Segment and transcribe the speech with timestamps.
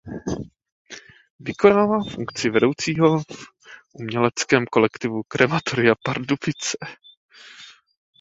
[1.39, 3.23] Vykonává funkci vedoucího v
[3.93, 6.77] Uměleckém kolektivu Krematoria Pardubice.